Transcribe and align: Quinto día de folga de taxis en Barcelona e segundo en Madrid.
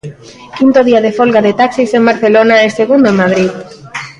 Quinto 0.57 0.79
día 0.89 0.99
de 1.05 1.11
folga 1.17 1.43
de 1.45 1.53
taxis 1.59 1.91
en 1.97 2.03
Barcelona 2.09 2.55
e 2.65 2.67
segundo 2.79 3.05
en 3.09 3.19
Madrid. 3.23 3.51